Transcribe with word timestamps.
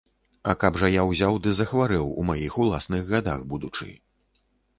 А 0.51 0.53
каб 0.61 0.77
жа 0.83 0.87
я 0.91 1.03
ўзяў 1.09 1.37
ды 1.47 1.53
захварэў, 1.59 2.09
у 2.23 2.25
маіх 2.31 2.57
уласных 2.65 3.01
гадах 3.13 3.45
будучы? 3.53 3.89